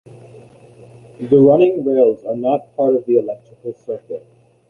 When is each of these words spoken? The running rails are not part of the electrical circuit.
The 1.19 1.37
running 1.37 1.85
rails 1.85 2.23
are 2.23 2.35
not 2.35 2.75
part 2.75 2.95
of 2.95 3.05
the 3.05 3.19
electrical 3.19 3.75
circuit. 3.75 4.25